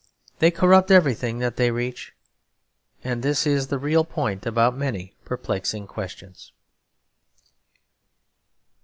[0.39, 2.15] They corrupt everything that they reach,
[3.03, 6.53] and this is the real point about many perplexing questions.